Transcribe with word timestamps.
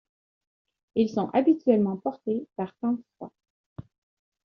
Ils 0.95 1.11
sont 1.11 1.29
habituellement 1.31 1.95
portés 1.95 2.47
par 2.55 2.75
temps 2.79 2.97
froid. 3.17 3.31